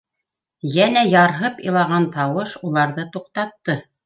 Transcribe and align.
Йәнә 0.75 1.03
ярһып 1.09 1.61
илаған 1.67 2.09
тауыш 2.17 2.57
уларҙы 2.71 3.07
туҡтатты. 3.19 3.79